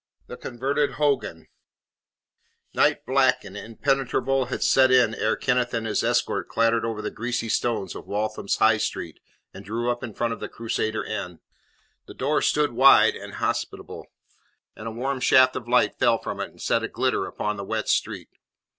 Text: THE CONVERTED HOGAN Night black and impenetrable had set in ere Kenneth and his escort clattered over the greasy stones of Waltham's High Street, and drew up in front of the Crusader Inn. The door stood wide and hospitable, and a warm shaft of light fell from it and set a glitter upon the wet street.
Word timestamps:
THE 0.25 0.35
CONVERTED 0.35 0.93
HOGAN 0.93 1.47
Night 2.73 3.05
black 3.05 3.45
and 3.45 3.55
impenetrable 3.55 4.45
had 4.45 4.63
set 4.63 4.89
in 4.89 5.13
ere 5.13 5.35
Kenneth 5.35 5.75
and 5.75 5.85
his 5.85 6.03
escort 6.03 6.49
clattered 6.49 6.83
over 6.83 7.03
the 7.03 7.11
greasy 7.11 7.49
stones 7.49 7.93
of 7.93 8.07
Waltham's 8.07 8.55
High 8.55 8.77
Street, 8.79 9.19
and 9.53 9.63
drew 9.63 9.91
up 9.91 10.03
in 10.03 10.15
front 10.15 10.33
of 10.33 10.39
the 10.39 10.49
Crusader 10.49 11.03
Inn. 11.05 11.39
The 12.07 12.15
door 12.15 12.41
stood 12.41 12.71
wide 12.71 13.15
and 13.15 13.35
hospitable, 13.35 14.07
and 14.75 14.87
a 14.87 14.91
warm 14.91 15.19
shaft 15.19 15.55
of 15.55 15.67
light 15.69 15.99
fell 15.99 16.17
from 16.19 16.39
it 16.39 16.49
and 16.49 16.59
set 16.59 16.81
a 16.81 16.87
glitter 16.87 17.27
upon 17.27 17.57
the 17.57 17.63
wet 17.63 17.87
street. 17.87 18.29